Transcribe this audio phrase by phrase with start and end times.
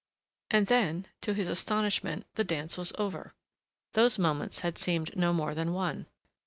[0.49, 3.35] And then, to his astonishment, the dance was over.
[3.93, 6.07] Those moments had seemed no more than one.